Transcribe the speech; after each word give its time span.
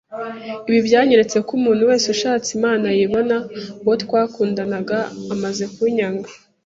Ibi 0.69 0.79
byanyeretse 0.87 1.37
ko 1.45 1.51
umuntu 1.59 1.81
wese 1.89 2.05
ushatse 2.15 2.49
Imana 2.57 2.83
ayibona 2.93 3.35
Uwo 3.83 3.93
twakundanaga 4.03 4.99
amaze 5.33 5.63
kunyanga, 5.75 6.29